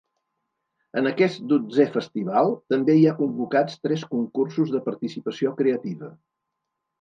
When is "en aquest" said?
1.01-1.43